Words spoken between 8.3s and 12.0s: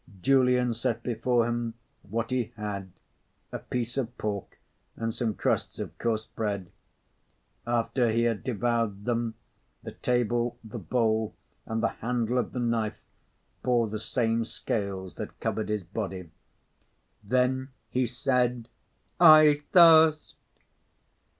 devoured them, the table, the bowl, and the